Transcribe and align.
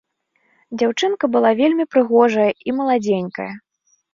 Дзяўчынка 0.81 1.29
была 1.35 1.51
вельмі 1.61 1.85
прыгожая 1.97 2.49
і 2.69 2.77
маладзенькая. 2.79 3.51